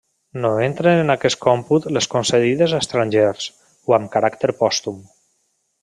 No 0.43 0.49
entren 0.67 1.01
en 1.01 1.13
aquest 1.15 1.39
còmput 1.43 1.85
les 1.99 2.09
concedides 2.15 2.73
a 2.73 2.81
estrangers, 2.85 3.47
o 3.93 3.97
amb 3.99 4.11
caràcter 4.17 4.55
pòstum. 4.65 4.99